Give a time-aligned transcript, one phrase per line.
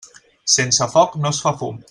[0.53, 1.79] Sense foc no es fa fum.